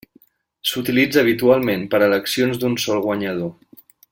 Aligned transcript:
S'utilitza 0.69 1.21
habitualment 1.23 1.85
per 1.93 1.99
a 2.01 2.07
eleccions 2.09 2.61
d'un 2.63 2.79
sol 2.87 3.07
guanyador. 3.07 3.57